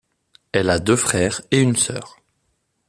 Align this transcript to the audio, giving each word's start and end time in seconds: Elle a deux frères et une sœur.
Elle 0.51 0.71
a 0.71 0.79
deux 0.79 0.95
frères 0.95 1.41
et 1.51 1.61
une 1.61 1.75
sœur. 1.75 2.19